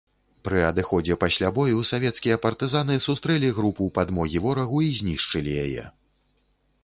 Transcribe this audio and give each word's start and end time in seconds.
Пры 0.47 0.61
адыходзе 0.69 1.17
пасля 1.23 1.49
бою 1.57 1.83
савецкія 1.91 2.37
партызаны 2.45 2.95
сустрэлі 3.07 3.49
групу 3.57 3.89
падмогі 3.97 4.37
ворагу 4.45 4.79
і 4.87 4.93
знішчылі 5.03 5.51
яе. 5.65 5.83